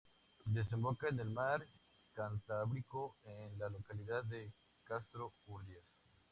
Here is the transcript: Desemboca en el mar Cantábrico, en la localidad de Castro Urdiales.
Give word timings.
Desemboca 0.47 1.09
en 1.09 1.19
el 1.19 1.29
mar 1.29 1.63
Cantábrico, 2.15 3.17
en 3.23 3.59
la 3.59 3.69
localidad 3.69 4.23
de 4.23 4.51
Castro 4.83 5.31
Urdiales. 5.45 5.85